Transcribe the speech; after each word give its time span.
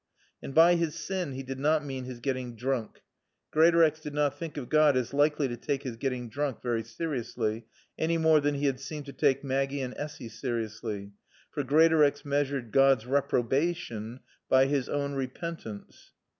And 0.41 0.55
by 0.55 0.77
his 0.77 0.95
sin 0.95 1.33
he 1.33 1.43
did 1.43 1.59
not 1.59 1.85
mean 1.85 2.05
his 2.05 2.19
getting 2.19 2.55
drunk. 2.55 3.03
Greatorex 3.51 3.99
did 4.01 4.15
not 4.15 4.35
think 4.35 4.57
of 4.57 4.67
God 4.67 4.97
as 4.97 5.13
likely 5.13 5.47
to 5.47 5.55
take 5.55 5.83
his 5.83 5.95
getting 5.95 6.27
drunk 6.27 6.59
very 6.59 6.81
seriously, 6.83 7.67
any 7.99 8.17
more 8.17 8.39
than 8.39 8.55
he 8.55 8.65
had 8.65 8.79
seemed 8.79 9.05
to 9.05 9.13
take 9.13 9.43
Maggie 9.43 9.83
and 9.83 9.93
Essy 9.97 10.27
seriously. 10.27 11.11
For 11.51 11.63
Greatorex 11.63 12.25
measured 12.25 12.71
God's 12.71 13.05
reprobation 13.05 14.21
by 14.49 14.65
his 14.65 14.89
own 14.89 15.13
repentance. 15.13 16.13